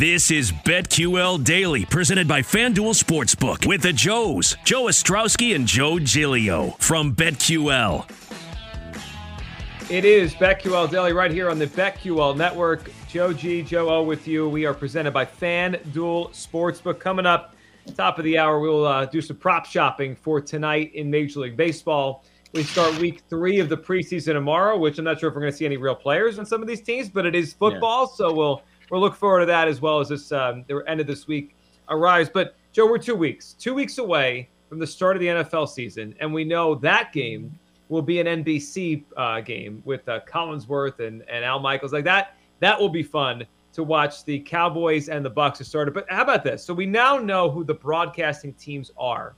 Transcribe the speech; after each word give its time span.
This 0.00 0.30
is 0.30 0.50
BetQL 0.50 1.44
Daily, 1.44 1.84
presented 1.84 2.26
by 2.26 2.40
FanDuel 2.40 2.94
Sportsbook 2.98 3.66
with 3.66 3.82
the 3.82 3.92
Joes, 3.92 4.56
Joe 4.64 4.84
Ostrowski 4.84 5.54
and 5.54 5.66
Joe 5.66 5.98
Giglio 5.98 6.70
from 6.78 7.14
BetQL. 7.14 8.10
It 9.90 10.06
is 10.06 10.32
BetQL 10.32 10.90
Daily 10.90 11.12
right 11.12 11.30
here 11.30 11.50
on 11.50 11.58
the 11.58 11.66
BetQL 11.66 12.34
Network. 12.34 12.90
Joe 13.10 13.34
G, 13.34 13.60
Joe 13.60 13.90
O 13.90 14.02
with 14.02 14.26
you. 14.26 14.48
We 14.48 14.64
are 14.64 14.72
presented 14.72 15.10
by 15.10 15.26
FanDuel 15.26 16.30
Sportsbook. 16.30 16.98
Coming 16.98 17.26
up, 17.26 17.54
top 17.94 18.16
of 18.16 18.24
the 18.24 18.38
hour, 18.38 18.58
we'll 18.58 18.86
uh, 18.86 19.04
do 19.04 19.20
some 19.20 19.36
prop 19.36 19.66
shopping 19.66 20.16
for 20.16 20.40
tonight 20.40 20.94
in 20.94 21.10
Major 21.10 21.40
League 21.40 21.58
Baseball. 21.58 22.24
We 22.54 22.62
start 22.62 22.96
week 22.96 23.20
three 23.28 23.60
of 23.60 23.68
the 23.68 23.76
preseason 23.76 24.32
tomorrow, 24.32 24.78
which 24.78 24.98
I'm 24.98 25.04
not 25.04 25.20
sure 25.20 25.28
if 25.28 25.34
we're 25.34 25.42
going 25.42 25.52
to 25.52 25.58
see 25.58 25.66
any 25.66 25.76
real 25.76 25.94
players 25.94 26.38
on 26.38 26.46
some 26.46 26.62
of 26.62 26.68
these 26.68 26.80
teams, 26.80 27.10
but 27.10 27.26
it 27.26 27.34
is 27.34 27.52
football, 27.52 28.04
yeah. 28.04 28.16
so 28.16 28.32
we'll 28.32 28.62
we'll 28.90 29.00
look 29.00 29.16
forward 29.16 29.40
to 29.40 29.46
that 29.46 29.68
as 29.68 29.80
well 29.80 30.00
as 30.00 30.08
this 30.08 30.32
um, 30.32 30.64
the 30.68 30.82
end 30.86 31.00
of 31.00 31.06
this 31.06 31.26
week 31.26 31.56
arrives. 31.88 32.30
But 32.32 32.56
Joe, 32.72 32.86
we're 32.86 32.98
two 32.98 33.16
weeks, 33.16 33.54
two 33.54 33.74
weeks 33.74 33.98
away 33.98 34.48
from 34.68 34.78
the 34.78 34.86
start 34.86 35.16
of 35.16 35.20
the 35.20 35.26
NFL 35.26 35.68
season, 35.68 36.14
and 36.20 36.32
we 36.32 36.44
know 36.44 36.74
that 36.76 37.12
game 37.12 37.58
will 37.88 38.02
be 38.02 38.20
an 38.20 38.44
NBC 38.44 39.04
uh, 39.16 39.40
game 39.40 39.82
with 39.84 40.08
uh, 40.08 40.20
Collinsworth 40.20 41.00
and, 41.00 41.22
and 41.28 41.44
Al 41.44 41.58
Michaels 41.58 41.92
like 41.92 42.04
that. 42.04 42.36
That 42.60 42.78
will 42.78 42.88
be 42.88 43.02
fun 43.02 43.44
to 43.72 43.82
watch 43.82 44.24
the 44.24 44.38
Cowboys 44.40 45.08
and 45.08 45.24
the 45.24 45.30
Bucks 45.30 45.58
have 45.58 45.66
started. 45.66 45.94
But 45.94 46.06
how 46.08 46.22
about 46.22 46.44
this? 46.44 46.64
So 46.64 46.72
we 46.72 46.86
now 46.86 47.18
know 47.18 47.50
who 47.50 47.64
the 47.64 47.74
broadcasting 47.74 48.52
teams 48.54 48.90
are 48.96 49.34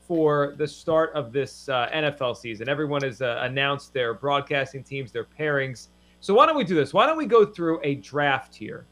for 0.00 0.54
the 0.58 0.66
start 0.66 1.12
of 1.14 1.32
this 1.32 1.68
uh, 1.68 1.88
NFL 1.94 2.36
season. 2.36 2.68
Everyone 2.68 3.02
has 3.02 3.22
uh, 3.22 3.40
announced 3.42 3.94
their 3.94 4.14
broadcasting 4.14 4.82
teams, 4.82 5.12
their 5.12 5.24
pairings. 5.24 5.88
So 6.20 6.34
why 6.34 6.46
don't 6.46 6.56
we 6.56 6.64
do 6.64 6.74
this? 6.74 6.92
Why 6.92 7.06
don't 7.06 7.16
we 7.16 7.26
go 7.26 7.46
through 7.46 7.80
a 7.82 7.96
draft 7.96 8.54
here? 8.54 8.84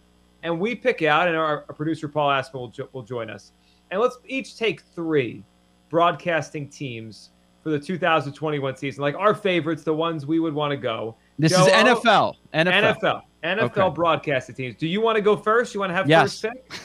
And 0.42 0.58
we 0.58 0.74
pick 0.74 1.02
out, 1.02 1.28
and 1.28 1.36
our, 1.36 1.64
our 1.68 1.74
producer 1.74 2.08
Paul 2.08 2.30
Aspen 2.30 2.60
will, 2.60 2.68
jo- 2.68 2.88
will 2.92 3.02
join 3.02 3.30
us, 3.30 3.52
and 3.90 4.00
let's 4.00 4.18
each 4.26 4.56
take 4.56 4.82
three 4.94 5.44
broadcasting 5.88 6.68
teams 6.68 7.30
for 7.62 7.70
the 7.70 7.78
2021 7.78 8.76
season, 8.76 9.02
like 9.02 9.14
our 9.16 9.34
favorites, 9.34 9.82
the 9.82 9.94
ones 9.94 10.24
we 10.24 10.40
would 10.40 10.54
want 10.54 10.70
to 10.70 10.76
go. 10.76 11.16
This 11.38 11.52
Joe, 11.52 11.58
oh, 11.60 11.66
is 11.66 11.72
NFL. 11.72 12.34
NFL. 12.54 12.96
NFL. 13.00 13.22
NFL 13.42 13.78
okay. 13.78 13.94
broadcasting 13.94 14.54
teams. 14.54 14.76
Do 14.76 14.86
you 14.86 15.00
want 15.00 15.16
to 15.16 15.22
go 15.22 15.36
first? 15.36 15.74
You 15.74 15.80
want 15.80 15.90
to 15.90 15.94
have 15.94 16.08
yes. 16.08 16.40
first 16.40 16.54
pick? 16.54 16.80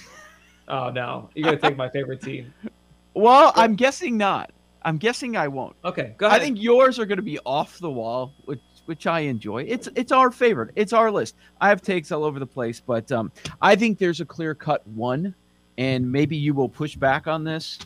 Oh 0.67 0.89
no, 0.89 1.29
you're 1.35 1.45
gonna 1.45 1.57
take 1.57 1.77
my 1.77 1.89
favorite 1.89 2.21
team. 2.21 2.53
Well, 3.17 3.53
I'm 3.55 3.75
guessing 3.75 4.17
not. 4.17 4.51
I'm 4.81 4.97
guessing 4.97 5.37
I 5.37 5.47
won't. 5.47 5.75
Okay, 5.85 6.13
go 6.17 6.27
ahead. 6.27 6.41
I 6.41 6.43
think 6.43 6.61
yours 6.61 6.99
are 6.99 7.05
going 7.05 7.17
to 7.17 7.23
be 7.23 7.39
off 7.45 7.79
the 7.79 7.89
wall, 7.89 8.33
which 8.43 8.59
which 8.85 9.07
I 9.07 9.21
enjoy. 9.21 9.63
It's 9.63 9.89
it's 9.95 10.11
our 10.11 10.31
favorite. 10.31 10.71
It's 10.75 10.93
our 10.93 11.11
list. 11.11 11.35
I 11.61 11.69
have 11.69 11.81
takes 11.81 12.11
all 12.11 12.23
over 12.23 12.39
the 12.39 12.45
place, 12.45 12.79
but 12.79 13.11
um, 13.11 13.31
I 13.61 13.75
think 13.75 13.97
there's 13.97 14.21
a 14.21 14.25
clear 14.25 14.55
cut 14.55 14.85
one, 14.87 15.33
and 15.77 16.11
maybe 16.11 16.35
you 16.35 16.53
will 16.53 16.69
push 16.69 16.95
back 16.95 17.27
on 17.27 17.43
this, 17.43 17.79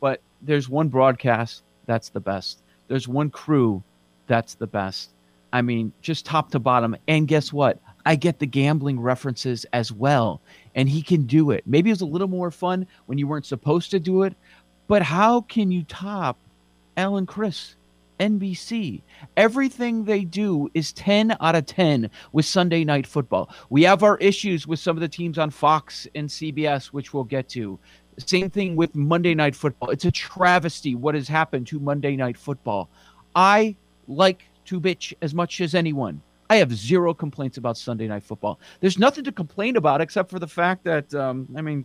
but 0.00 0.20
there's 0.42 0.68
one 0.68 0.88
broadcast 0.88 1.62
that's 1.86 2.08
the 2.08 2.20
best. 2.20 2.62
There's 2.88 3.08
one 3.08 3.30
crew 3.30 3.82
that's 4.26 4.54
the 4.54 4.66
best. 4.66 5.10
I 5.52 5.62
mean, 5.62 5.92
just 6.02 6.26
top 6.26 6.50
to 6.50 6.58
bottom. 6.58 6.96
And 7.06 7.28
guess 7.28 7.52
what? 7.52 7.78
I 8.06 8.16
get 8.16 8.38
the 8.38 8.46
gambling 8.46 9.00
references 9.00 9.64
as 9.72 9.92
well, 9.92 10.40
and 10.74 10.88
he 10.88 11.00
can 11.00 11.26
do 11.26 11.52
it. 11.52 11.62
Maybe 11.66 11.90
it 11.90 11.94
was 11.94 12.00
a 12.02 12.06
little 12.06 12.28
more 12.28 12.50
fun 12.50 12.86
when 13.06 13.18
you 13.18 13.26
weren't 13.26 13.46
supposed 13.46 13.90
to 13.92 14.00
do 14.00 14.24
it, 14.24 14.34
but 14.88 15.02
how 15.02 15.42
can 15.42 15.70
you 15.70 15.84
top 15.84 16.36
Al 16.96 17.16
and 17.16 17.26
Cris? 17.26 17.76
NBC. 18.24 19.02
Everything 19.36 20.04
they 20.04 20.24
do 20.24 20.68
is 20.72 20.92
10 20.94 21.36
out 21.40 21.54
of 21.54 21.66
10 21.66 22.10
with 22.32 22.46
Sunday 22.46 22.82
night 22.82 23.06
football. 23.06 23.50
We 23.68 23.82
have 23.82 24.02
our 24.02 24.16
issues 24.18 24.66
with 24.66 24.78
some 24.78 24.96
of 24.96 25.02
the 25.02 25.08
teams 25.08 25.38
on 25.38 25.50
Fox 25.50 26.08
and 26.14 26.28
CBS, 26.28 26.86
which 26.86 27.12
we'll 27.12 27.24
get 27.24 27.50
to. 27.50 27.78
Same 28.18 28.48
thing 28.48 28.76
with 28.76 28.94
Monday 28.94 29.34
night 29.34 29.54
football. 29.54 29.90
It's 29.90 30.06
a 30.06 30.10
travesty 30.10 30.94
what 30.94 31.14
has 31.14 31.28
happened 31.28 31.66
to 31.66 31.78
Monday 31.78 32.16
night 32.16 32.38
football. 32.38 32.88
I 33.34 33.76
like 34.08 34.44
to 34.66 34.80
bitch 34.80 35.12
as 35.20 35.34
much 35.34 35.60
as 35.60 35.74
anyone. 35.74 36.22
I 36.48 36.56
have 36.56 36.72
zero 36.74 37.12
complaints 37.12 37.58
about 37.58 37.76
Sunday 37.76 38.06
night 38.06 38.22
football. 38.22 38.58
There's 38.80 38.98
nothing 38.98 39.24
to 39.24 39.32
complain 39.32 39.76
about 39.76 40.00
except 40.00 40.30
for 40.30 40.38
the 40.38 40.46
fact 40.46 40.84
that, 40.84 41.12
um, 41.14 41.48
I 41.56 41.62
mean, 41.62 41.84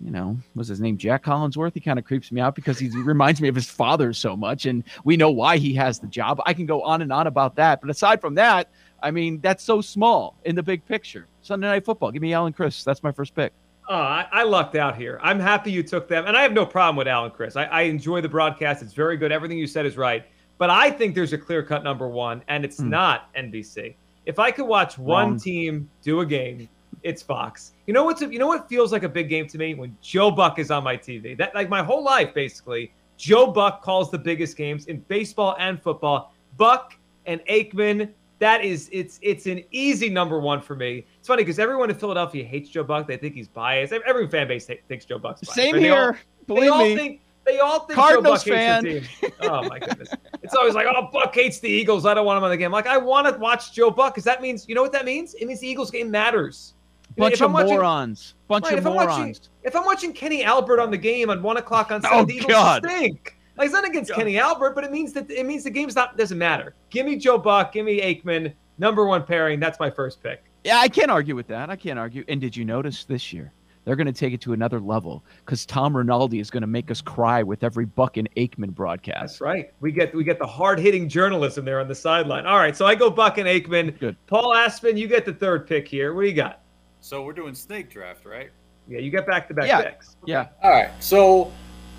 you 0.00 0.10
know, 0.10 0.36
was 0.54 0.68
his 0.68 0.80
name 0.80 0.98
Jac 0.98 1.24
Collinsworth? 1.24 1.74
He 1.74 1.80
kind 1.80 1.98
of 1.98 2.04
creeps 2.04 2.30
me 2.30 2.40
out 2.40 2.54
because 2.54 2.78
he 2.78 2.88
reminds 2.88 3.40
me 3.40 3.48
of 3.48 3.54
his 3.54 3.68
father 3.68 4.12
so 4.12 4.36
much, 4.36 4.66
and 4.66 4.84
we 5.04 5.16
know 5.16 5.30
why 5.30 5.56
he 5.56 5.74
has 5.74 5.98
the 5.98 6.06
job. 6.06 6.40
I 6.46 6.52
can 6.52 6.66
go 6.66 6.82
on 6.82 7.02
and 7.02 7.12
on 7.12 7.26
about 7.26 7.56
that, 7.56 7.80
but 7.80 7.90
aside 7.90 8.20
from 8.20 8.34
that, 8.34 8.70
I 9.02 9.10
mean, 9.10 9.40
that's 9.40 9.62
so 9.62 9.80
small 9.80 10.36
in 10.44 10.54
the 10.54 10.62
big 10.62 10.84
picture. 10.86 11.26
Sunday 11.42 11.66
Night 11.66 11.84
Football. 11.84 12.10
Give 12.10 12.22
me 12.22 12.32
Al 12.32 12.46
and 12.46 12.54
Cris. 12.54 12.82
That's 12.82 13.02
my 13.02 13.12
first 13.12 13.34
pick. 13.34 13.52
Oh, 13.88 13.94
I, 13.94 14.26
I, 14.32 14.42
lucked 14.42 14.74
out 14.74 14.96
here. 14.96 15.20
I'm 15.22 15.38
happy 15.38 15.70
you 15.70 15.84
took 15.84 16.08
them, 16.08 16.24
and 16.26 16.36
I 16.36 16.42
have 16.42 16.52
no 16.52 16.66
problem 16.66 16.96
with 16.96 17.06
Al 17.06 17.24
and 17.24 17.32
Cris. 17.32 17.54
I, 17.54 17.64
I 17.64 17.82
enjoy 17.82 18.20
the 18.20 18.28
broadcast. 18.28 18.82
It's 18.82 18.92
very 18.92 19.16
good. 19.16 19.30
Everything 19.30 19.58
you 19.58 19.68
said 19.68 19.86
is 19.86 19.96
right. 19.96 20.26
But 20.58 20.70
I 20.70 20.90
think 20.90 21.14
there's 21.14 21.32
a 21.32 21.38
clear 21.38 21.62
cut 21.62 21.84
number 21.84 22.08
one, 22.08 22.42
and 22.48 22.64
it's 22.64 22.80
mm. 22.80 22.88
not 22.88 23.32
NBC. 23.34 23.94
If 24.24 24.40
I 24.40 24.50
could 24.50 24.66
watch 24.66 24.98
one 24.98 25.38
team 25.38 25.88
do 26.02 26.20
a 26.20 26.26
game 26.26 26.68
it's 27.02 27.22
Fox. 27.22 27.72
You 27.86 27.94
know 27.94 28.04
what's 28.04 28.20
you 28.20 28.38
know 28.38 28.46
what 28.46 28.68
feels 28.68 28.92
like 28.92 29.02
a 29.02 29.08
big 29.08 29.28
game 29.28 29.46
to 29.48 29.58
me 29.58 29.74
when 29.74 29.96
Joe 30.02 30.30
Buck 30.30 30.58
is 30.58 30.70
on 30.70 30.84
my 30.84 30.96
TV. 30.96 31.36
That 31.36 31.54
like 31.54 31.68
my 31.68 31.82
whole 31.82 32.02
life 32.02 32.34
basically, 32.34 32.92
Joe 33.16 33.46
Buck 33.46 33.82
calls 33.82 34.10
the 34.10 34.18
biggest 34.18 34.56
games 34.56 34.86
in 34.86 35.00
baseball 35.00 35.56
and 35.58 35.80
football. 35.80 36.34
Buck 36.56 36.94
and 37.26 37.40
Aikman, 37.50 38.10
that 38.38 38.64
is 38.64 38.88
it's 38.92 39.18
it's 39.22 39.46
an 39.46 39.62
easy 39.70 40.08
number 40.08 40.40
one 40.40 40.60
for 40.60 40.76
me. 40.76 41.06
It's 41.18 41.28
funny 41.28 41.42
because 41.42 41.58
everyone 41.58 41.90
in 41.90 41.96
Philadelphia 41.96 42.44
hates 42.44 42.68
Joe 42.68 42.84
Buck. 42.84 43.06
They 43.06 43.16
think 43.16 43.34
he's 43.34 43.48
biased. 43.48 43.92
Every 43.92 44.28
fan 44.28 44.48
base 44.48 44.68
thinks 44.88 45.04
Joe 45.04 45.18
Buck's 45.18 45.42
biased. 45.42 45.54
Same 45.54 45.76
here. 45.76 45.94
All, 45.94 46.14
Believe 46.46 46.72
all 46.72 46.84
me. 46.84 46.96
Think, 46.96 47.20
they 47.44 47.60
all 47.60 47.80
think 47.80 47.96
Cardinals 47.96 48.44
Joe 48.44 48.52
Buck 48.52 48.58
fan. 48.58 48.84
hates 48.84 49.20
the 49.20 49.26
team. 49.28 49.32
Oh 49.42 49.62
my 49.68 49.78
goodness! 49.78 50.08
It's 50.42 50.54
always 50.54 50.74
like, 50.74 50.86
oh, 50.88 51.08
Buck 51.12 51.34
hates 51.34 51.60
the 51.60 51.68
Eagles. 51.68 52.04
I 52.04 52.14
don't 52.14 52.26
want 52.26 52.38
him 52.38 52.44
on 52.44 52.50
the 52.50 52.56
game. 52.56 52.72
Like, 52.72 52.86
I 52.86 52.98
want 52.98 53.32
to 53.32 53.38
watch 53.38 53.72
Joe 53.72 53.90
Buck 53.90 54.14
because 54.14 54.24
that 54.24 54.42
means, 54.42 54.68
you 54.68 54.74
know 54.74 54.82
what 54.82 54.92
that 54.92 55.04
means? 55.04 55.34
It 55.34 55.46
means 55.46 55.60
the 55.60 55.68
Eagles 55.68 55.90
game 55.90 56.10
matters. 56.10 56.74
Bunch 57.16 57.40
of 57.40 57.52
watching, 57.52 57.74
morons. 57.74 58.34
Bunch 58.48 58.64
right, 58.64 58.74
of 58.74 58.78
if 58.78 58.84
morons. 58.84 59.10
I'm 59.10 59.18
watching, 59.18 59.42
if 59.64 59.76
I'm 59.76 59.84
watching 59.84 60.12
Kenny 60.12 60.44
Albert 60.44 60.80
on 60.80 60.90
the 60.90 60.98
game 60.98 61.30
at 61.30 61.40
one 61.40 61.56
o'clock 61.56 61.90
on 61.90 62.02
Sunday, 62.02 62.40
oh, 62.44 62.48
God. 62.48 62.84
stink. 62.84 63.38
Like 63.56 63.66
it's 63.66 63.74
not 63.74 63.86
against 63.86 64.10
God. 64.10 64.18
Kenny 64.18 64.38
Albert, 64.38 64.74
but 64.74 64.84
it 64.84 64.92
means 64.92 65.12
that 65.14 65.30
it 65.30 65.46
means 65.46 65.64
the 65.64 65.70
game's 65.70 65.94
not 65.94 66.16
doesn't 66.16 66.38
matter. 66.38 66.74
Give 66.90 67.06
me 67.06 67.16
Joe 67.16 67.38
Buck, 67.38 67.72
give 67.72 67.86
me 67.86 68.00
Aikman, 68.00 68.52
number 68.78 69.06
one 69.06 69.24
pairing. 69.24 69.60
That's 69.60 69.80
my 69.80 69.90
first 69.90 70.22
pick. 70.22 70.44
Yeah, 70.64 70.78
I 70.78 70.88
can't 70.88 71.10
argue 71.10 71.34
with 71.34 71.46
that. 71.48 71.70
I 71.70 71.76
can't 71.76 71.98
argue. 71.98 72.24
And 72.28 72.40
did 72.40 72.56
you 72.56 72.64
notice 72.64 73.04
this 73.04 73.32
year? 73.32 73.52
They're 73.86 73.94
going 73.94 74.08
to 74.08 74.12
take 74.12 74.32
it 74.32 74.40
to 74.40 74.52
another 74.52 74.80
level 74.80 75.24
because 75.44 75.64
Tom 75.64 75.96
Rinaldi 75.96 76.40
is 76.40 76.50
going 76.50 76.62
to 76.62 76.66
make 76.66 76.90
us 76.90 77.00
cry 77.00 77.44
with 77.44 77.62
every 77.62 77.86
Buck 77.86 78.16
and 78.16 78.28
Aikman 78.34 78.74
broadcast. 78.74 79.20
That's 79.20 79.40
right. 79.40 79.72
We 79.80 79.92
get 79.92 80.12
we 80.12 80.24
get 80.24 80.40
the 80.40 80.46
hard 80.46 80.80
hitting 80.80 81.08
journalism 81.08 81.64
there 81.64 81.78
on 81.78 81.86
the 81.86 81.94
sideline. 81.94 82.46
All 82.46 82.58
right, 82.58 82.76
so 82.76 82.84
I 82.84 82.96
go 82.96 83.10
Buck 83.10 83.38
and 83.38 83.46
Aikman. 83.46 83.96
Good. 84.00 84.16
Paul 84.26 84.54
Aspen, 84.54 84.96
you 84.96 85.06
get 85.06 85.24
the 85.24 85.32
third 85.32 85.68
pick 85.68 85.86
here. 85.86 86.14
What 86.14 86.22
do 86.22 86.26
you 86.26 86.34
got? 86.34 86.62
So 87.06 87.22
we're 87.22 87.34
doing 87.34 87.54
snake 87.54 87.88
draft, 87.88 88.24
right? 88.24 88.50
Yeah, 88.88 88.98
you 88.98 89.12
get 89.12 89.28
back 89.28 89.46
to 89.46 89.54
back 89.54 89.68
yeah. 89.68 89.80
picks. 89.80 90.16
Yeah. 90.26 90.48
All 90.60 90.72
right. 90.72 90.90
So 90.98 91.52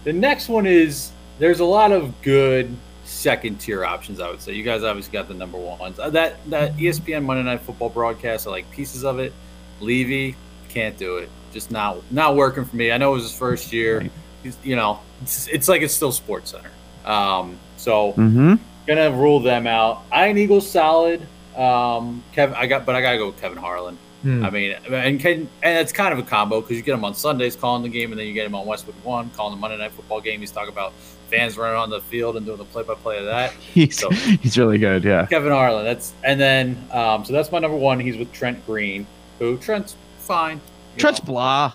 the 0.03 0.11
next 0.11 0.49
one 0.49 0.65
is 0.65 1.13
there's 1.39 1.61
a 1.61 1.65
lot 1.65 1.93
of 1.93 2.21
good 2.23 2.75
second 3.05 3.61
tier 3.61 3.85
options. 3.85 4.19
I 4.19 4.29
would 4.29 4.41
say 4.41 4.51
you 4.51 4.63
guys 4.63 4.83
obviously 4.83 5.13
got 5.13 5.29
the 5.29 5.33
number 5.33 5.57
ones. 5.57 5.97
Uh, 5.97 6.09
that 6.09 6.35
that 6.49 6.75
ESPN 6.75 7.23
Monday 7.23 7.43
Night 7.43 7.61
Football 7.61 7.87
broadcast, 7.87 8.47
I 8.47 8.49
like 8.49 8.69
pieces 8.69 9.05
of 9.05 9.17
it. 9.19 9.31
Levy 9.79 10.35
can't 10.67 10.97
do 10.97 11.19
it. 11.19 11.29
Just 11.53 11.71
not 11.71 11.99
not 12.11 12.35
working 12.35 12.65
for 12.65 12.75
me. 12.75 12.91
I 12.91 12.97
know 12.97 13.11
it 13.11 13.15
was 13.15 13.23
his 13.23 13.37
first 13.37 13.71
year. 13.71 14.09
He's, 14.43 14.57
you 14.61 14.75
know, 14.75 14.99
it's, 15.21 15.47
it's, 15.47 15.69
like 15.69 15.83
it's 15.83 15.93
still 15.93 16.11
SportsCenter. 16.11 16.67
Um, 17.07 17.57
so 17.77 18.11
mm-hmm. 18.11 18.55
gonna 18.85 19.11
rule 19.11 19.39
them 19.39 19.67
out. 19.67 20.03
Ian 20.13 20.37
Eagle 20.37 20.59
solid. 20.59 21.25
Um, 21.55 22.25
Kevin, 22.33 22.55
I 22.55 22.67
got, 22.67 22.85
but 22.85 22.95
I 22.95 23.01
gotta 23.01 23.17
go 23.17 23.27
with 23.27 23.39
Kevin 23.39 23.57
Harlan. 23.57 23.97
Hmm. 24.27 24.43
I 24.43 24.49
mean, 24.49 24.71
and 24.91 25.21
can, 25.21 25.49
and 25.63 25.77
it's 25.79 25.93
kind 25.93 26.11
of 26.11 26.19
a 26.19 26.23
combo 26.23 26.59
because 26.59 26.75
you 26.75 26.83
get 26.83 26.93
him 26.93 27.05
on 27.05 27.13
Sundays 27.13 27.55
calling 27.55 27.81
the 27.81 27.87
game, 27.87 28.11
and 28.11 28.19
then 28.19 28.27
you 28.27 28.33
get 28.33 28.45
him 28.45 28.55
on 28.55 28.65
Westwood 28.65 29.01
One 29.05 29.29
calling 29.29 29.55
the 29.55 29.61
Monday 29.61 29.77
Night 29.77 29.93
Football 29.93 30.19
game. 30.19 30.41
He's 30.41 30.51
talking 30.51 30.73
about 30.73 30.91
fans 31.29 31.57
running 31.57 31.77
on 31.77 31.89
the 31.89 32.01
field 32.01 32.35
and 32.35 32.45
doing 32.45 32.57
the 32.57 32.65
play-by-play 32.65 33.19
of 33.19 33.25
that. 33.25 33.51
He's 33.73 33.97
so, 33.97 34.09
he's 34.09 34.57
really 34.57 34.79
good, 34.79 35.05
yeah. 35.05 35.27
Kevin 35.27 35.53
Harlan. 35.53 35.85
That's 35.85 36.13
and 36.25 36.37
then 36.41 36.77
um, 36.91 37.23
so 37.23 37.31
that's 37.31 37.53
my 37.53 37.59
number 37.59 37.77
one. 37.77 38.01
He's 38.01 38.17
with 38.17 38.33
Trent 38.33 38.65
Green, 38.65 39.07
who 39.39 39.57
Trent's 39.59 39.95
fine. 40.17 40.59
Trent's 40.97 41.21
know. 41.23 41.27
blah. 41.27 41.73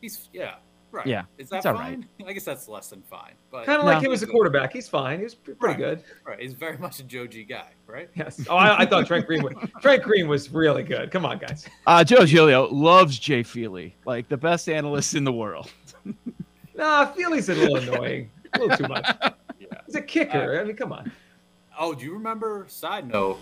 He's 0.00 0.28
yeah. 0.32 0.54
Right. 0.92 1.06
Yeah. 1.06 1.24
Is 1.38 1.48
that 1.48 1.62
fine? 1.62 2.06
Right. 2.20 2.28
I 2.28 2.32
guess 2.34 2.44
that's 2.44 2.68
less 2.68 2.88
than 2.90 3.00
fine. 3.02 3.32
But 3.50 3.64
kind 3.64 3.80
of 3.80 3.86
like 3.86 4.02
no. 4.02 4.08
him 4.08 4.12
as 4.12 4.22
a 4.22 4.26
quarterback. 4.26 4.74
He's 4.74 4.88
fine. 4.88 5.20
He's 5.20 5.34
pretty 5.34 5.58
right. 5.60 5.76
good. 5.76 6.04
Right. 6.24 6.38
He's 6.38 6.52
very 6.52 6.76
much 6.76 7.00
a 7.00 7.02
Joe 7.02 7.26
G 7.26 7.44
guy, 7.44 7.70
right? 7.86 8.10
Yes. 8.14 8.46
Oh, 8.48 8.56
I, 8.56 8.80
I 8.80 8.86
thought 8.86 9.06
Trent 9.06 9.26
Green 9.26 9.42
was 9.42 9.54
Trent 9.80 10.02
Green 10.02 10.28
was 10.28 10.50
really 10.50 10.82
good. 10.82 11.10
Come 11.10 11.24
on, 11.24 11.38
guys. 11.38 11.66
Uh, 11.86 12.04
Joe 12.04 12.26
Giglio 12.26 12.68
loves 12.70 13.18
Jay 13.18 13.42
Feely, 13.42 13.96
like 14.04 14.28
the 14.28 14.36
best 14.36 14.68
analyst 14.68 15.14
in 15.14 15.24
the 15.24 15.32
world. 15.32 15.72
nah, 16.74 17.06
Feely's 17.06 17.48
a 17.48 17.54
little 17.54 17.76
annoying. 17.76 18.30
A 18.52 18.58
little 18.60 18.76
too 18.76 18.88
much. 18.88 19.08
Yeah. 19.58 19.66
He's 19.86 19.94
a 19.94 20.02
kicker. 20.02 20.58
Uh, 20.58 20.60
I 20.60 20.64
mean, 20.64 20.76
come 20.76 20.92
on. 20.92 21.10
Oh, 21.78 21.94
do 21.94 22.04
you 22.04 22.12
remember? 22.12 22.66
Side 22.68 23.08
note. 23.08 23.38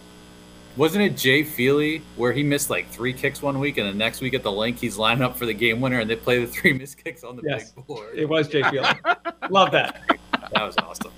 Wasn't 0.76 1.02
it 1.02 1.16
Jay 1.16 1.42
Feely 1.42 2.00
where 2.16 2.32
he 2.32 2.42
missed 2.42 2.70
like 2.70 2.88
three 2.88 3.12
kicks 3.12 3.42
one 3.42 3.58
week, 3.58 3.76
and 3.78 3.88
the 3.88 3.92
next 3.94 4.20
week 4.20 4.34
at 4.34 4.42
the 4.42 4.52
link 4.52 4.78
he's 4.78 4.96
lining 4.96 5.22
up 5.22 5.36
for 5.36 5.44
the 5.46 5.52
game 5.52 5.80
winner, 5.80 5.98
and 6.00 6.08
they 6.08 6.16
play 6.16 6.38
the 6.40 6.46
three 6.46 6.72
missed 6.78 7.02
kicks 7.02 7.24
on 7.24 7.36
the 7.36 7.42
Yes. 7.44 7.72
big 7.72 7.86
board. 7.86 8.16
It 8.16 8.28
was 8.28 8.48
Jay 8.48 8.62
Feely. 8.62 8.88
Love 9.50 9.72
that. 9.72 10.00
That 10.52 10.62
was 10.64 10.76
awesome. 10.78 11.12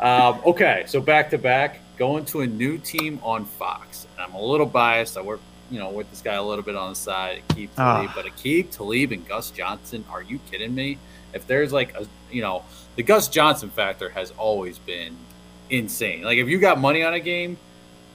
Um, 0.00 0.40
okay, 0.46 0.84
so 0.86 1.00
back 1.00 1.28
to 1.30 1.38
back, 1.38 1.80
going 1.98 2.24
to 2.26 2.40
a 2.40 2.46
new 2.46 2.78
team 2.78 3.20
on 3.22 3.44
Fox. 3.44 4.06
And 4.16 4.24
I'm 4.26 4.34
a 4.34 4.42
little 4.42 4.66
biased. 4.66 5.16
I 5.18 5.20
work, 5.22 5.40
you 5.70 5.78
know, 5.78 5.90
with 5.90 6.08
this 6.10 6.22
guy 6.22 6.34
a 6.34 6.42
little 6.42 6.64
bit 6.64 6.76
on 6.76 6.90
the 6.90 6.96
side, 6.96 7.42
Aqib 7.48 7.68
Talib. 7.74 8.08
Ah. 8.10 8.12
But 8.14 8.26
Aqib 8.26 8.70
Talib 8.70 9.12
and 9.12 9.26
Gus 9.28 9.50
Johnson, 9.50 10.04
are 10.10 10.22
you 10.22 10.38
kidding 10.50 10.74
me? 10.74 10.98
If 11.34 11.46
there's 11.46 11.72
like 11.72 11.94
a, 11.94 12.06
you 12.30 12.42
know, 12.42 12.62
the 12.96 13.02
Gus 13.02 13.28
Johnson 13.28 13.70
factor 13.70 14.08
has 14.10 14.30
always 14.38 14.78
been 14.78 15.16
insane. 15.68 16.22
Like 16.22 16.38
if 16.38 16.48
you 16.48 16.58
got 16.58 16.80
money 16.80 17.02
on 17.02 17.12
a 17.14 17.20
game, 17.20 17.58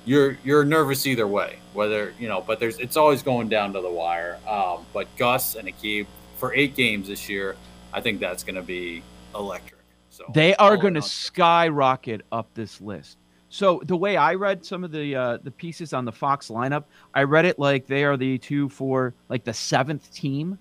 you're 0.06 0.38
you're 0.44 0.66
nervous 0.66 1.06
either 1.06 1.28
way. 1.28 1.60
Whether 1.74 2.14
you 2.20 2.28
know, 2.28 2.42
but 2.42 2.60
there's 2.60 2.78
it's 2.80 2.98
always 2.98 3.24
going 3.24 3.50
down 3.50 3.74
to 3.74 3.82
the 3.82 3.90
wire. 3.90 4.38
Um, 4.48 4.86
but 4.94 5.08
Gus 5.18 5.56
and 5.56 5.68
Aqib 5.68 6.08
for 6.38 6.54
eight 6.54 6.76
games 6.76 7.08
this 7.08 7.30
year, 7.30 7.56
I 7.94 8.02
think 8.02 8.20
that's 8.20 8.44
going 8.44 8.56
to 8.56 8.62
be 8.62 9.04
electric. 9.36 9.82
So 10.10 10.26
They 10.34 10.56
are 10.56 10.78
going 10.78 10.94
to 10.94 11.02
skyrocket 11.02 12.22
up 12.32 12.48
this 12.54 12.80
list. 12.80 13.18
So 13.50 13.82
the 13.86 13.96
way 13.96 14.18
I 14.18 14.36
read 14.36 14.66
some 14.66 14.84
of 14.84 14.92
the 14.92 15.16
uh, 15.16 15.38
the 15.42 15.52
pieces 15.52 15.94
on 15.94 16.06
the 16.06 16.12
Fox 16.12 16.50
lineup, 16.50 16.86
I 17.14 17.24
read 17.24 17.46
it 17.46 17.58
like 17.58 17.88
they 17.88 18.04
are 18.04 18.18
the 18.18 18.38
two 18.38 18.70
for 18.70 19.14
like 19.30 19.44
the 19.44 19.54
seventh 19.54 20.14
team. 20.14 20.58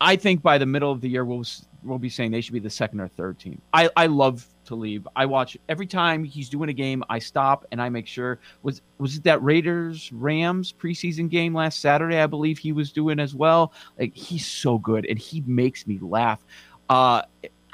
I 0.00 0.16
think 0.16 0.42
by 0.42 0.58
the 0.58 0.66
middle 0.66 0.92
of 0.92 1.00
the 1.00 1.08
year 1.08 1.24
we'll 1.24 1.44
we'll 1.82 1.98
be 1.98 2.08
saying 2.08 2.30
they 2.30 2.40
should 2.40 2.52
be 2.52 2.60
the 2.60 2.70
second 2.70 3.00
or 3.00 3.08
third 3.08 3.38
team. 3.38 3.60
I 3.72 3.90
I 3.96 4.06
love 4.06 4.46
Talib. 4.64 5.08
I 5.16 5.26
watch 5.26 5.56
every 5.68 5.86
time 5.86 6.24
he's 6.24 6.48
doing 6.48 6.68
a 6.68 6.72
game. 6.72 7.02
I 7.08 7.18
stop 7.18 7.64
and 7.72 7.80
I 7.80 7.88
make 7.88 8.06
sure 8.06 8.40
was 8.62 8.82
was 8.98 9.16
it 9.16 9.24
that 9.24 9.42
Raiders 9.42 10.10
Rams 10.12 10.72
preseason 10.72 11.28
game 11.28 11.54
last 11.54 11.80
Saturday? 11.80 12.18
I 12.18 12.26
believe 12.26 12.58
he 12.58 12.72
was 12.72 12.92
doing 12.92 13.18
as 13.20 13.34
well. 13.34 13.72
Like 13.98 14.14
he's 14.14 14.46
so 14.46 14.78
good 14.78 15.06
and 15.06 15.18
he 15.18 15.42
makes 15.46 15.86
me 15.86 15.98
laugh. 16.00 16.44
Uh, 16.88 17.22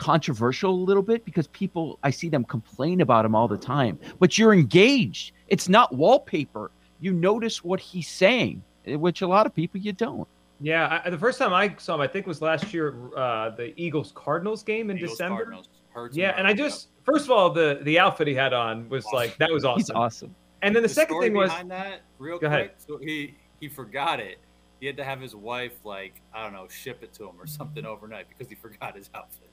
controversial 0.01 0.73
a 0.73 0.83
little 0.83 1.03
bit 1.03 1.25
because 1.25 1.47
people 1.49 1.99
I 2.03 2.11
see 2.11 2.29
them 2.29 2.45
complain 2.45 3.03
about 3.03 3.25
him 3.25 3.35
all 3.35 3.47
the 3.47 3.59
time. 3.59 3.99
But 4.19 4.39
you're 4.39 4.55
engaged. 4.55 5.33
It's 5.49 5.69
not 5.69 5.95
wallpaper. 5.95 6.71
You 7.01 7.13
notice 7.13 7.63
what 7.63 7.81
he's 7.81 8.09
saying, 8.09 8.63
eh, 8.87 8.97
which 8.97 9.23
a 9.23 9.27
lot 9.27 9.47
of 9.47 9.55
people 9.55 9.81
you 9.81 9.93
don't. 9.93 10.27
Yeah, 10.61 11.01
I, 11.05 11.11
the 11.11 11.19
first 11.19 11.39
time 11.39 11.55
I 11.55 11.75
saw 11.79 11.95
him, 11.95 12.03
I 12.03 12.07
think 12.07 12.27
was 12.27 12.43
last 12.43 12.75
year, 12.75 12.95
uh, 13.17 13.51
the 13.51 13.73
Eagles 13.81 14.13
Cardinals 14.15 14.63
game 14.63 14.91
in 14.91 14.99
Eagles, 14.99 15.13
December. 15.13 15.37
Cardinals, 15.37 15.69
Hurts 15.91 16.17
Yeah, 16.17 16.35
and 16.37 16.47
I 16.47 16.55
Browns, 16.55 16.73
just 16.73 16.89
first 17.05 17.25
of 17.25 17.31
all 17.31 17.51
the 17.51 17.81
the 17.83 17.99
outfit 17.99 18.27
he 18.29 18.35
had 18.35 18.53
on 18.53 18.89
was 18.89 19.05
Awesome. 19.07 19.17
like 19.17 19.37
that 19.39 19.51
was 19.51 19.65
awesome. 19.65 19.79
He's 19.81 19.91
awesome. 19.91 20.35
And 20.63 20.75
then 20.77 20.83
the, 20.83 20.89
The 20.89 20.95
second 20.95 21.15
story 21.15 21.27
thing 21.27 21.35
was 21.37 21.51
behind 21.51 21.71
that, 21.71 22.01
real 22.19 22.35
Go 22.39 22.49
quick. 22.49 22.51
ahead. 22.51 22.71
So 22.79 22.99
he 22.99 23.35
he 23.61 23.69
forgot 23.69 24.21
it. 24.21 24.39
He 24.81 24.87
had 24.87 24.97
to 24.97 25.05
have 25.05 25.21
his 25.21 25.35
wife 25.35 25.73
like 25.85 26.21
I 26.35 26.43
don't 26.43 26.53
know 26.53 26.69
ship 26.69 27.03
it 27.03 27.13
to 27.15 27.25
him 27.25 27.37
or 27.39 27.47
something 27.47 27.85
overnight 27.85 28.27
because 28.29 28.49
he 28.49 28.55
forgot 28.63 28.97
his 28.97 29.11
outfit. 29.15 29.49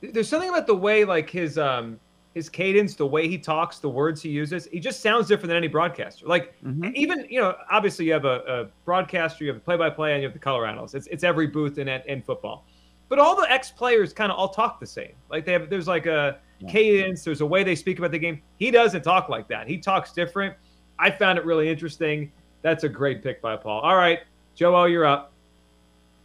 there's 0.00 0.28
something 0.28 0.48
about 0.48 0.66
the 0.66 0.74
way 0.74 1.04
like 1.04 1.30
his 1.30 1.58
um 1.58 1.98
his 2.34 2.48
cadence, 2.48 2.94
the 2.94 3.04
way 3.06 3.26
he 3.26 3.36
talks, 3.36 3.78
the 3.80 3.88
words 3.88 4.22
he 4.22 4.28
uses. 4.28 4.66
He 4.66 4.78
just 4.78 5.00
sounds 5.00 5.26
different 5.26 5.48
than 5.48 5.56
any 5.56 5.66
broadcaster. 5.66 6.26
Like 6.26 6.54
Mhm. 6.62 6.94
even 6.94 7.26
you 7.28 7.40
know, 7.40 7.56
obviously 7.70 8.04
you 8.06 8.12
have 8.12 8.24
a, 8.24 8.42
a 8.46 8.64
broadcaster, 8.84 9.42
you 9.44 9.50
have 9.50 9.56
a 9.56 9.64
play-by-play, 9.64 10.12
and 10.12 10.22
you 10.22 10.28
have 10.28 10.32
the 10.32 10.38
color 10.38 10.64
analyst. 10.66 10.94
It's 10.94 11.06
it's 11.08 11.24
every 11.24 11.48
booth 11.48 11.78
in 11.78 11.88
in 11.88 12.22
football. 12.22 12.64
But 13.10 13.18
all 13.18 13.36
the 13.36 13.50
ex 13.52 13.70
players 13.70 14.14
kind 14.14 14.32
of 14.32 14.38
all 14.38 14.48
talk 14.48 14.80
the 14.80 14.86
same. 14.86 15.12
Like 15.28 15.44
they 15.44 15.52
have 15.52 15.68
there's 15.68 15.86
like 15.88 16.06
a 16.06 16.38
Yeah. 16.60 16.70
cadence, 16.70 17.24
there's 17.24 17.42
a 17.42 17.46
way 17.46 17.62
they 17.64 17.74
speak 17.74 17.98
about 17.98 18.12
the 18.12 18.18
game. 18.18 18.40
He 18.56 18.70
doesn't 18.70 19.02
talk 19.02 19.28
like 19.28 19.48
that. 19.48 19.66
He 19.68 19.76
talks 19.78 20.12
different. 20.12 20.54
I 20.98 21.10
found 21.10 21.38
it 21.38 21.44
really 21.44 21.68
interesting. 21.68 22.30
That's 22.62 22.84
a 22.84 22.88
great 22.88 23.22
pick 23.22 23.42
by 23.42 23.56
Paul. 23.56 23.80
All 23.80 23.96
right, 23.96 24.20
Joe, 24.54 24.84
you're 24.84 25.04
up. 25.06 25.32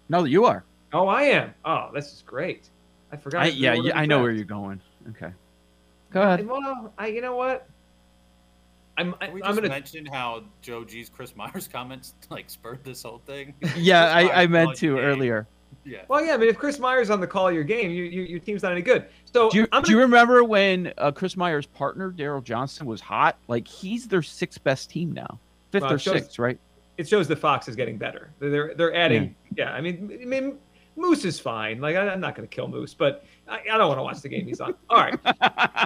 No, 0.09 0.23
you 0.25 0.45
are. 0.45 0.63
Oh, 0.93 1.07
I 1.07 1.23
am. 1.23 1.53
Oh, 1.65 1.89
this 1.93 2.13
is 2.13 2.23
great. 2.25 2.69
I 3.11 3.17
forgot. 3.17 3.43
I, 3.43 3.47
yeah, 3.47 3.73
yeah, 3.73 3.97
I 3.97 4.05
know 4.05 4.21
where 4.21 4.31
you're 4.31 4.45
going. 4.45 4.79
Okay. 5.09 5.31
Go 6.11 6.21
ahead. 6.21 6.45
Well, 6.47 6.93
I, 6.97 7.07
you 7.07 7.21
know 7.21 7.35
what? 7.35 7.67
I'm, 8.97 9.13
I, 9.19 9.25
Can 9.25 9.33
we 9.33 9.41
I'm 9.43 9.47
just 9.49 9.57
gonna. 9.57 9.69
mention 9.69 10.05
how 10.05 10.43
Joe 10.61 10.83
G's 10.85 11.09
Chris 11.09 11.35
Myers 11.35 11.67
comments 11.71 12.13
like 12.29 12.49
spurred 12.49 12.83
this 12.83 13.03
whole 13.03 13.21
thing. 13.25 13.53
Yeah, 13.75 14.05
I, 14.13 14.43
I 14.43 14.47
meant 14.47 14.69
on 14.69 14.75
to 14.75 14.95
game. 14.95 15.03
earlier. 15.03 15.47
Yeah. 15.85 15.99
Well, 16.07 16.23
yeah. 16.25 16.33
I 16.33 16.37
mean, 16.37 16.49
if 16.49 16.57
Chris 16.57 16.79
Myers 16.79 17.09
on 17.09 17.21
the 17.21 17.27
call 17.27 17.47
of 17.47 17.53
your 17.53 17.63
game, 17.63 17.91
you, 17.91 18.03
you, 18.05 18.23
your 18.23 18.39
team's 18.39 18.63
not 18.63 18.71
any 18.71 18.81
good. 18.81 19.05
So 19.31 19.49
Do 19.51 19.59
you, 19.59 19.67
I'm 19.71 19.83
do 19.83 19.91
you 19.91 19.99
remember 19.99 20.43
when 20.43 20.91
uh, 20.97 21.11
Chris 21.11 21.37
Myers' 21.37 21.65
partner 21.67 22.11
Daryl 22.11 22.43
Johnston 22.43 22.87
was 22.87 23.01
hot? 23.01 23.37
Like 23.47 23.67
he's 23.67 24.07
their 24.07 24.23
sixth 24.23 24.63
best 24.63 24.89
team 24.89 25.11
now, 25.11 25.39
fifth 25.71 25.83
Well, 25.83 25.93
or 25.93 25.99
shows- 25.99 26.13
sixth, 26.13 26.39
right? 26.39 26.59
it 26.97 27.07
shows 27.09 27.27
that 27.27 27.35
Fox 27.37 27.67
is 27.67 27.75
getting 27.75 27.97
better. 27.97 28.31
They're 28.39 28.73
they're 28.73 28.95
adding. 28.95 29.35
Yeah. 29.55 29.73
I 29.73 29.81
mean, 29.81 30.17
I 30.21 30.25
mean, 30.25 30.57
Moose 30.95 31.25
is 31.25 31.39
fine. 31.39 31.81
Like 31.81 31.95
I, 31.97 32.07
I'm 32.07 32.21
not 32.21 32.35
gonna 32.35 32.47
kill 32.47 32.67
Moose, 32.69 32.93
but 32.93 33.25
I, 33.47 33.59
I 33.71 33.77
don't 33.77 33.89
want 33.89 33.99
to 33.99 34.03
watch 34.03 34.21
the 34.21 34.29
game 34.29 34.47
he's 34.47 34.61
on. 34.61 34.73
All 34.89 34.97
right. 34.97 35.19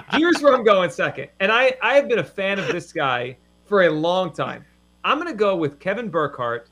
Here's 0.12 0.40
where 0.40 0.54
I'm 0.54 0.62
going 0.64 0.88
second, 0.90 1.28
and 1.40 1.50
I 1.52 1.74
I 1.82 1.94
have 1.96 2.08
been 2.08 2.20
a 2.20 2.24
fan 2.24 2.58
of 2.60 2.68
this 2.68 2.92
guy 2.92 3.36
for 3.66 3.82
a 3.82 3.90
long 3.90 4.32
time. 4.32 4.64
I'm 5.04 5.18
gonna 5.18 5.34
go 5.34 5.56
with 5.56 5.80
Kevin 5.80 6.08
Burkhardt, 6.10 6.68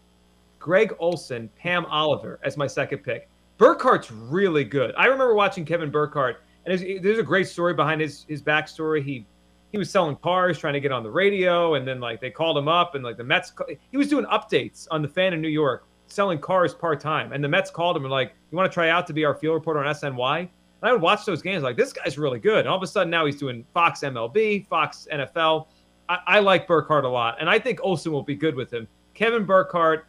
Greg 0.58 0.94
Olsen, 0.98 1.48
Pam 1.56 1.86
Oliver 1.86 2.40
as 2.42 2.56
my 2.56 2.66
second 2.66 2.98
pick. 2.98 3.28
Burkhardt's 3.58 4.10
really 4.10 4.64
good. 4.64 4.94
I 4.96 5.06
remember 5.06 5.34
watching 5.34 5.64
Kevin 5.64 5.90
Burkhardt, 5.90 6.42
and 6.64 6.78
there's, 6.78 7.02
there's 7.02 7.18
a 7.18 7.24
great 7.24 7.48
story 7.48 7.74
behind 7.74 8.00
his 8.00 8.24
his 8.28 8.42
backstory. 8.42 9.02
He 9.02 9.26
he 9.72 9.78
was 9.78 9.90
selling 9.90 10.16
cars, 10.16 10.58
trying 10.58 10.74
to 10.74 10.80
get 10.80 10.92
on 10.92 11.02
the 11.02 11.10
radio, 11.10 11.74
and 11.74 11.86
then 11.86 12.00
like 12.00 12.20
they 12.20 12.30
called 12.30 12.56
him 12.56 12.68
up, 12.68 12.94
and 12.94 13.04
like 13.04 13.16
the 13.16 13.24
Mets, 13.24 13.52
he 13.90 13.96
was 13.96 14.08
doing 14.08 14.24
updates 14.26 14.86
on 14.90 15.02
the 15.02 15.08
fan 15.08 15.32
in 15.32 15.40
New 15.40 15.48
York, 15.48 15.84
selling 16.06 16.38
cars 16.38 16.74
part 16.74 17.00
time, 17.00 17.32
and 17.32 17.42
the 17.42 17.48
Mets 17.48 17.70
called 17.70 17.96
him 17.96 18.04
and 18.04 18.10
like, 18.10 18.32
you 18.50 18.56
want 18.56 18.70
to 18.70 18.74
try 18.74 18.88
out 18.88 19.06
to 19.08 19.12
be 19.12 19.24
our 19.24 19.34
field 19.34 19.54
reporter 19.54 19.84
on 19.84 19.94
SNY? 19.94 20.40
And 20.40 20.48
I 20.88 20.92
would 20.92 21.02
watch 21.02 21.24
those 21.24 21.42
games 21.42 21.62
like 21.62 21.76
this 21.76 21.92
guy's 21.92 22.16
really 22.18 22.38
good. 22.38 22.60
And 22.60 22.68
all 22.68 22.76
of 22.76 22.82
a 22.82 22.86
sudden 22.86 23.10
now 23.10 23.26
he's 23.26 23.36
doing 23.36 23.64
Fox 23.74 24.00
MLB, 24.00 24.66
Fox 24.68 25.08
NFL. 25.12 25.66
I, 26.08 26.18
I 26.26 26.38
like 26.38 26.66
Burkhardt 26.66 27.04
a 27.04 27.08
lot, 27.08 27.36
and 27.40 27.50
I 27.50 27.58
think 27.58 27.80
Olson 27.82 28.12
will 28.12 28.22
be 28.22 28.36
good 28.36 28.54
with 28.54 28.72
him. 28.72 28.86
Kevin 29.14 29.44
Burkhardt, 29.44 30.06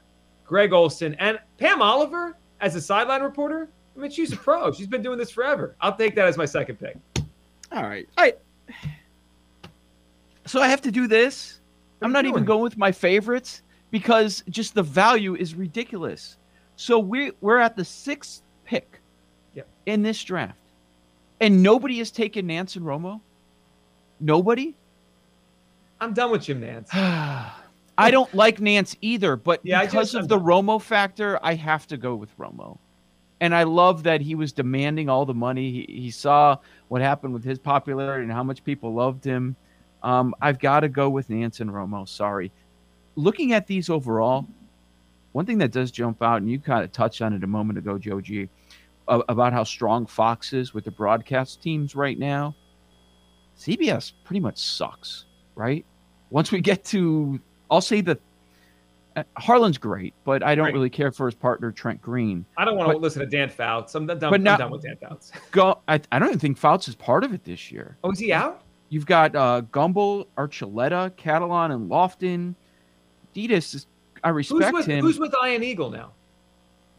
Greg 0.50 0.74
Olsen, 0.74 1.14
and 1.20 1.40
Pam 1.60 1.80
Oliver 1.80 2.36
as 2.60 2.76
a 2.76 2.82
sideline 2.82 3.22
reporter. 3.22 3.70
I 3.96 4.00
mean, 4.00 4.10
she's 4.10 4.34
a 4.34 4.36
pro. 4.36 4.72
She's 4.72 4.88
been 4.88 5.04
doing 5.04 5.20
this 5.20 5.30
forever. 5.30 5.76
I'll 5.80 5.96
take 5.96 6.16
that 6.16 6.28
as 6.28 6.38
my 6.38 6.46
second 6.46 6.78
pick. 6.78 6.98
All 7.72 7.84
right. 7.84 8.10
All 8.18 8.24
right. 8.24 8.38
So 10.48 10.60
I 10.60 10.68
have 10.68 10.82
to 10.82 10.92
do 10.92 11.06
this. 11.06 11.60
What 12.00 12.08
I'm 12.08 12.12
not 12.12 12.26
even 12.26 12.46
going 12.46 12.64
with 12.64 12.78
my 12.78 12.92
favorites 12.92 13.62
because 13.92 14.44
just 14.50 14.74
the 14.74 14.82
value 14.82 15.36
is 15.36 15.54
ridiculous. 15.54 16.38
So 16.78 16.98
we 16.98 17.32
we're 17.42 17.60
at 17.60 17.76
the 17.76 17.86
sixth 17.86 18.42
pick 18.66 19.00
Yep. 19.54 19.68
in 19.86 20.02
this 20.02 20.24
draft, 20.24 20.58
and 21.42 21.62
nobody 21.62 22.00
has 22.00 22.10
taken 22.10 22.48
Nantz 22.48 22.76
and 22.76 22.86
Romo. 22.86 23.22
Nobody. 24.20 24.76
I'm 26.02 26.14
done 26.14 26.32
with 26.32 26.42
Jim 26.42 26.60
Nantz. 26.62 26.90
I 28.00 28.12
don't 28.12 28.34
like 28.34 28.58
Nantz 28.60 28.96
either, 29.02 29.36
but 29.36 29.60
Yeah, 29.64 29.82
because 29.86 30.14
just- 30.14 30.16
of 30.24 30.28
the. 30.30 30.40
Romo 30.40 30.82
factor, 30.82 31.40
I 31.44 31.54
have 31.56 31.86
to 31.88 31.98
go 31.98 32.16
with 32.16 32.36
Romo. 32.38 32.78
And 33.42 33.56
I 33.56 33.64
love 33.64 34.04
that 34.04 34.20
he 34.22 34.36
was 34.36 34.52
demanding 34.52 35.08
all 35.10 35.26
the 35.26 35.34
money. 35.34 35.72
He, 35.72 36.02
he 36.02 36.12
saw 36.12 36.58
what 36.90 37.02
happened 37.02 37.34
with 37.34 37.44
his 37.44 37.58
popularity 37.60 38.24
and 38.24 38.32
how 38.34 38.44
much 38.44 38.64
people 38.64 38.94
loved 38.94 39.24
him. 39.24 39.56
Um, 40.04 40.34
I've 40.42 40.60
got 40.60 40.82
to 40.82 40.90
go 40.90 41.10
with 41.10 41.30
Nantz 41.30 41.60
and 41.62 41.70
Romo. 41.70 42.08
Sorry. 42.08 42.52
Looking 43.16 43.54
at 43.54 43.66
these 43.68 43.90
overall, 43.90 44.46
one 45.32 45.46
thing 45.46 45.58
that 45.60 45.72
does 45.72 45.92
jump 45.92 46.22
out, 46.22 46.42
and 46.42 46.50
you 46.52 46.60
kind 46.60 46.84
of 46.84 46.92
touched 46.92 47.22
on 47.22 47.34
it 47.34 47.44
a 47.44 47.48
moment 47.48 47.78
ago, 47.80 47.98
Joe 47.98 48.20
G, 48.20 48.50
about 49.08 49.54
how 49.54 49.64
strong 49.64 50.06
Fox 50.06 50.52
is 50.54 50.74
with 50.74 50.84
the 50.86 50.92
broadcast 50.92 51.62
teams 51.62 51.96
right 51.96 52.18
now. 52.20 52.56
CBS 53.58 54.14
pretty 54.24 54.40
much 54.40 54.58
sucks, 54.58 55.26
right? 55.56 55.86
Once 56.30 56.52
we 56.52 56.62
get 56.62 56.84
to, 56.86 57.40
I'll 57.72 57.82
say 57.82 58.02
the 58.02 58.18
uh, 59.16 59.24
Harlan's 59.38 59.78
great, 59.78 60.14
but 60.24 60.44
I 60.44 60.56
don't 60.56 60.66
Right. 60.66 60.74
really 60.74 60.90
care 60.90 61.12
for 61.12 61.26
his 61.26 61.36
partner 61.36 61.72
Trent 61.72 62.02
Green. 62.02 62.46
I 62.58 62.66
don't 62.66 62.78
want 62.78 62.92
to 62.92 62.98
listen 62.98 63.22
to 63.22 63.26
Dan 63.26 63.50
Fouts. 63.50 63.96
I'm 63.96 64.06
done, 64.06 64.20
But 64.20 64.34
I'm 64.34 64.44
done 64.44 64.72
with 64.72 64.84
Dan 64.84 64.98
Fouts. 65.02 65.32
Go, 65.52 65.80
I, 65.88 66.00
I 66.12 66.20
don't 66.20 66.30
even 66.30 66.40
think 66.40 66.58
Fouts 66.58 66.88
is 66.88 66.96
part 66.96 67.24
of 67.24 67.34
it 67.34 67.44
this 67.44 67.72
year. 67.72 67.98
Oh, 68.04 68.12
is 68.12 68.20
he 68.20 68.32
out? 68.32 68.62
You've 68.90 69.06
got 69.06 69.36
uh, 69.36 69.62
Gumbel, 69.72 70.26
Archuleta, 70.38 71.12
Catalon, 71.12 71.72
and 71.74 71.90
Lofton. 71.90 72.56
Ditas, 73.36 73.76
is, 73.76 73.88
I 74.24 74.30
Who's 74.32 74.52
respect 74.52 74.74
with, 74.74 74.86
him. 74.86 75.04
who's 75.04 75.20
with 75.20 75.34
Ian 75.46 75.64
Eagle 75.64 75.90
now? 75.92 76.12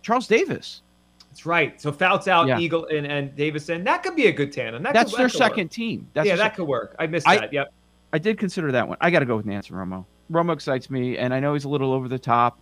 Charles 0.03 0.27
Davis. 0.27 0.83
That's 1.29 1.47
right. 1.47 1.81
So 1.81 1.93
Fouts 1.93 2.27
out, 2.29 2.49
Yeah. 2.49 2.59
Eagle 2.59 2.87
and, 2.87 3.07
and 3.07 3.35
Davison. 3.37 3.85
That 3.85 4.03
could 4.03 4.17
be 4.17 4.27
a 4.27 4.33
good 4.33 4.53
tandem. 4.53 4.83
That 4.83 4.95
That's 4.95 5.11
could, 5.13 5.19
their 5.21 5.27
that 5.29 5.33
could 5.33 5.41
work. 5.41 5.51
second 5.51 5.69
team. 5.69 6.09
That's 6.15 6.27
yeah, 6.27 6.37
that 6.37 6.55
could 6.57 6.67
work. 6.67 6.97
I 6.99 7.07
missed 7.07 7.27
I- 7.29 7.39
that. 7.39 7.53
Yep. 7.53 7.73
I 8.13 8.19
did 8.19 8.39
consider 8.39 8.73
that 8.73 8.89
one. 8.89 8.99
I 9.01 9.11
got 9.13 9.21
to 9.21 9.27
go 9.27 9.37
with 9.37 9.47
Nancy 9.47 9.73
Romo. 9.73 10.05
Romo 10.31 10.53
excites 10.53 10.91
me, 10.91 11.19
and 11.19 11.35
I 11.35 11.41
know 11.41 11.55
he's 11.55 11.65
a 11.65 11.69
little 11.69 11.93
over 11.93 12.09
the 12.09 12.19
top, 12.19 12.59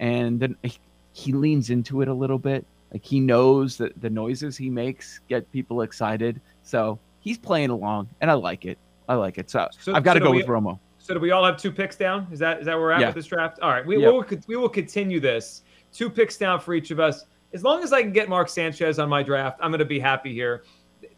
and 0.00 0.38
then 0.40 0.56
he, 0.62 0.78
he 1.12 1.32
leans 1.32 1.70
into 1.70 2.00
it 2.02 2.08
a 2.08 2.14
little 2.14 2.38
bit. 2.38 2.64
Like 2.92 3.04
he 3.04 3.20
knows 3.20 3.76
that 3.78 4.00
the 4.00 4.08
noises 4.10 4.56
he 4.56 4.70
makes 4.70 5.20
get 5.28 5.50
people 5.52 5.82
excited, 5.82 6.40
so 6.62 6.98
he's 7.20 7.36
playing 7.38 7.70
along, 7.70 8.08
and 8.20 8.30
I 8.30 8.34
like 8.34 8.64
it. 8.64 8.78
I 9.08 9.14
like 9.14 9.38
it. 9.38 9.50
So, 9.50 9.68
So- 9.78 9.94
I've 9.94 10.04
got 10.04 10.14
to 10.14 10.20
so 10.20 10.26
go 10.26 10.32
do 10.32 10.38
with 10.38 10.46
Romo. 10.46 10.78
So 10.98 11.14
do 11.14 11.20
we 11.20 11.30
all 11.30 11.44
have 11.44 11.56
two 11.56 11.72
picks 11.72 11.96
down? 11.96 12.26
Is 12.30 12.38
that 12.40 12.60
is 12.60 12.66
that 12.66 12.74
where 12.74 12.82
we're 12.82 12.90
at 12.90 13.00
Yeah. 13.00 13.06
with 13.06 13.14
this 13.16 13.26
draft? 13.26 13.60
All 13.60 13.70
right, 13.70 13.84
we, 13.86 13.96
will 13.96 14.24
we 14.46 14.56
will 14.56 14.68
continue 14.68 15.20
this. 15.20 15.62
Two 15.92 16.10
picks 16.10 16.36
down 16.36 16.60
for 16.60 16.74
each 16.74 16.90
of 16.90 17.00
us. 17.00 17.24
As 17.54 17.64
long 17.64 17.82
as 17.82 17.94
I 17.94 18.02
can 18.02 18.12
get 18.12 18.28
Mark 18.28 18.50
Sanchez 18.50 18.98
on 18.98 19.08
my 19.08 19.22
draft, 19.22 19.58
I'm 19.62 19.70
going 19.70 19.78
to 19.78 19.86
be 19.86 19.98
happy 19.98 20.34
here. 20.34 20.64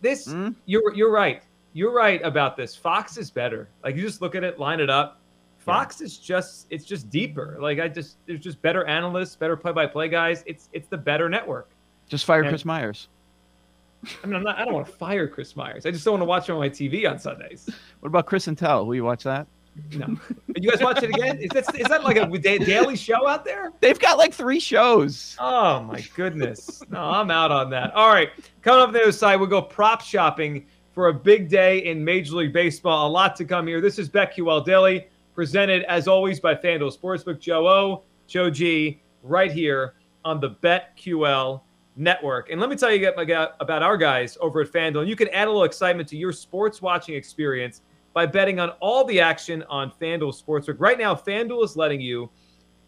This 0.00 0.28
Mm. 0.28 0.54
you're 0.66 0.95
you're 0.95 1.11
right. 1.11 1.42
You're 1.73 1.92
right 1.92 2.21
about 2.25 2.57
this. 2.57 2.75
Fox 2.76 3.16
is 3.16 3.30
better. 3.30 3.69
Like 3.83 3.97
you 3.97 4.02
just 4.02 4.21
look 4.23 4.35
at 4.37 4.45
it, 4.45 4.59
line 4.61 4.78
it 4.80 4.90
up. 4.90 5.20
Fox 5.61 6.00
is 6.00 6.19
just 6.19 6.67
it's 6.71 6.85
just 6.85 7.09
deeper. 7.11 7.57
Like 7.61 7.79
I 7.79 7.88
just 7.88 8.17
there's 8.26 8.40
just 8.40 8.61
better 8.62 8.85
analysts, 8.87 9.37
better 9.37 9.57
play-by-play 9.57 10.09
guys. 10.09 10.43
It's 10.47 10.69
it's 10.73 10.88
the 10.88 10.97
better 10.99 11.29
network. 11.29 11.69
Just 12.09 12.25
fire 12.25 12.40
And- 12.40 12.49
Chris 12.50 12.64
Myers. 12.64 13.09
I 14.25 14.26
mean, 14.26 14.37
I'm 14.37 14.43
not. 14.43 14.59
I 14.59 14.64
don't 14.64 14.73
want 14.73 14.87
to 14.87 14.93
fire 14.93 15.29
Chris 15.29 15.55
Myers. 15.55 15.85
I 15.85 15.90
just 15.90 16.07
don't 16.07 16.12
want 16.12 16.23
to 16.23 16.26
watch 16.26 16.49
him 16.49 16.55
on 16.55 16.61
my 16.61 16.71
TV 16.71 17.09
on 17.09 17.19
Sundays. 17.19 17.69
What 18.00 18.07
about 18.09 18.25
Chris 18.25 18.47
and 18.47 18.57
Tell? 18.57 18.87
Will 18.87 18.95
you 18.95 19.05
watch 19.05 19.23
that? 19.25 19.47
No. 19.93 20.17
you 20.57 20.71
guys 20.71 20.81
watch 20.83 21.02
it 21.02 21.11
again? 21.11 21.37
Is 21.38 21.50
that 21.50 21.79
is 21.79 21.87
that 21.88 22.02
like 22.02 22.17
a 22.17 22.26
daily 22.64 22.97
show 22.97 23.29
out 23.29 23.45
there? 23.45 23.73
They've 23.81 23.99
got 23.99 24.17
like 24.17 24.33
three 24.33 24.59
shows. 24.59 25.37
Oh 25.38 25.81
my 25.83 26.02
goodness. 26.17 26.83
No, 26.88 26.99
I'm 26.99 27.31
out 27.31 27.52
on 27.52 27.69
that. 27.71 27.93
All 27.95 28.09
right. 28.09 28.31
Coming 28.62 28.81
up 28.81 28.88
on 28.88 28.95
the 28.95 29.02
other 29.02 29.12
side, 29.12 29.37
we'll 29.37 29.49
go 29.50 29.61
prop 29.61 30.00
shopping 30.00 30.64
for 30.93 31.09
a 31.09 31.14
big 31.14 31.50
day 31.50 31.85
in 31.85 32.02
Major 32.02 32.37
League 32.37 32.55
Baseball. 32.55 33.07
A 33.07 33.11
lot 33.11 33.37
to 33.37 33.45
come 33.45 33.67
here. 33.67 33.83
This 33.83 33.99
is 33.99 34.09
BetQL 34.09 34.64
Daily, 34.64 35.07
presented 35.35 35.83
as 35.85 36.09
always 36.09 36.41
by 36.41 36.55
FanDuel 36.55 36.97
Sportsbook. 36.97 37.41
Joe 37.41 37.67
O, 37.69 38.03
Joe 38.27 38.51
G, 38.51 39.03
right 39.23 39.53
here 39.53 39.95
on 40.25 40.41
the 40.41 40.51
BetQL 40.51 41.63
network. 41.97 42.51
And 42.51 42.61
let 42.61 42.71
me 42.71 42.77
tell 42.77 42.93
you 42.93 43.09
about 43.09 43.83
our 43.83 43.97
guys 43.97 44.39
over 44.41 44.61
at 44.63 44.69
FanDuel. 44.69 45.01
And 45.01 45.09
you 45.09 45.17
can 45.17 45.29
add 45.29 45.49
a 45.49 45.51
little 45.51 45.65
excitement 45.65 46.09
to 46.11 46.17
your 46.17 46.33
sports 46.33 46.81
watching 46.83 47.15
experience 47.15 47.83
by 48.13 48.27
betting 48.27 48.59
on 48.59 48.71
all 48.81 49.05
the 49.05 49.21
action 49.21 49.63
on 49.69 49.91
FanDuel 49.91 50.35
Sportsbook. 50.43 50.77
Right 50.79 50.99
now, 50.99 51.15
FanDuel 51.15 51.65
is 51.65 51.77
letting 51.77 52.01
you 52.01 52.31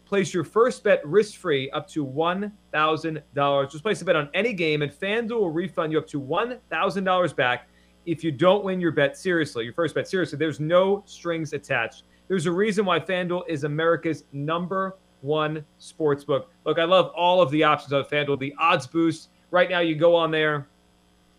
place 0.05 0.33
your 0.33 0.43
first 0.43 0.83
bet 0.83 1.05
risk 1.07 1.39
free 1.39 1.71
up 1.71 1.87
to 1.87 2.05
$1,000. 2.05 3.71
Just 3.71 3.83
place 3.83 4.01
a 4.01 4.05
bet 4.05 4.15
on 4.15 4.29
any 4.33 4.53
game, 4.53 4.81
and 4.81 4.91
FanDuel 4.91 5.39
will 5.39 5.49
refund 5.49 5.91
you 5.91 5.97
up 5.97 6.07
to 6.07 6.19
$1,000 6.21 7.35
back 7.35 7.69
if 8.05 8.23
you 8.23 8.31
don't 8.31 8.65
win 8.65 8.81
your 8.81 8.91
bet 8.91 9.17
seriously, 9.17 9.63
your 9.63 9.73
first 9.73 9.95
bet 9.95 10.07
seriously. 10.07 10.37
There's 10.37 10.59
no 10.59 11.03
strings 11.05 11.53
attached. 11.53 12.03
There's 12.27 12.45
a 12.45 12.51
reason 12.51 12.85
why 12.85 12.99
FanDuel 12.99 13.43
is 13.47 13.63
America's 13.63 14.23
number 14.31 14.97
one 15.21 15.65
sportsbook. 15.79 16.45
Look, 16.65 16.79
I 16.79 16.83
love 16.83 17.11
all 17.15 17.41
of 17.41 17.49
the 17.51 17.63
options 17.63 17.93
on 17.93 18.03
FanDuel. 18.05 18.39
The 18.39 18.53
odds 18.59 18.87
boost. 18.87 19.29
Right 19.51 19.69
now, 19.69 19.79
you 19.79 19.95
go 19.95 20.15
on 20.15 20.31
there, 20.31 20.67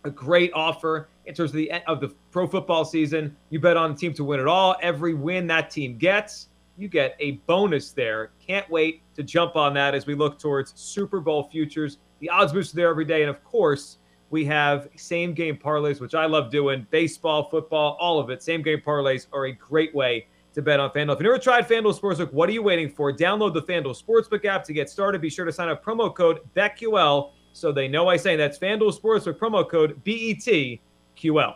a 0.03 0.09
great 0.09 0.51
offer 0.53 1.09
in 1.25 1.33
terms 1.33 1.51
of 1.51 1.57
the 1.57 1.71
of 1.87 1.99
the 1.99 2.09
pro 2.31 2.47
football 2.47 2.85
season. 2.85 3.35
You 3.49 3.59
bet 3.59 3.77
on 3.77 3.91
the 3.91 3.97
team 3.97 4.13
to 4.13 4.23
win 4.23 4.39
it 4.39 4.47
all. 4.47 4.75
Every 4.81 5.13
win 5.13 5.47
that 5.47 5.69
team 5.69 5.97
gets, 5.97 6.49
you 6.77 6.87
get 6.87 7.15
a 7.19 7.31
bonus 7.47 7.91
there. 7.91 8.31
Can't 8.39 8.69
wait 8.69 9.01
to 9.15 9.23
jump 9.23 9.55
on 9.55 9.73
that 9.73 9.95
as 9.95 10.05
we 10.05 10.15
look 10.15 10.39
towards 10.39 10.73
Super 10.75 11.19
Bowl 11.19 11.49
futures. 11.51 11.97
The 12.19 12.29
odds 12.29 12.53
boost 12.53 12.73
are 12.73 12.77
there 12.77 12.89
every 12.89 13.05
day, 13.05 13.21
and 13.21 13.29
of 13.29 13.43
course, 13.43 13.97
we 14.29 14.45
have 14.45 14.87
same 14.95 15.33
game 15.33 15.57
parlays, 15.57 15.99
which 15.99 16.15
I 16.15 16.25
love 16.25 16.49
doing. 16.49 16.87
Baseball, 16.89 17.49
football, 17.49 17.97
all 17.99 18.19
of 18.19 18.29
it. 18.29 18.41
Same 18.41 18.61
game 18.61 18.81
parlays 18.85 19.27
are 19.33 19.45
a 19.47 19.51
great 19.51 19.93
way 19.93 20.27
to 20.55 20.61
bet 20.61 20.79
on 20.79 20.89
FanDuel. 20.89 21.13
If 21.13 21.19
you've 21.19 21.23
never 21.23 21.37
tried 21.37 21.67
FanDuel 21.67 21.99
Sportsbook, 21.99 22.31
what 22.31 22.47
are 22.47 22.53
you 22.53 22.63
waiting 22.63 22.89
for? 22.89 23.11
Download 23.11 23.53
the 23.53 23.61
FanDuel 23.61 24.01
Sportsbook 24.01 24.45
app 24.45 24.63
to 24.63 24.73
get 24.73 24.89
started. 24.89 25.21
Be 25.21 25.29
sure 25.29 25.45
to 25.45 25.51
sign 25.51 25.67
up 25.67 25.83
promo 25.83 26.13
code 26.15 26.39
BETQL 26.55 27.31
so 27.51 27.71
they 27.71 27.87
know 27.89 28.07
I 28.07 28.15
say 28.15 28.37
that's 28.37 28.57
FanDuel 28.57 28.97
Sportsbook 28.97 29.37
promo 29.37 29.69
code 29.69 30.01
BETQL. 30.05 31.55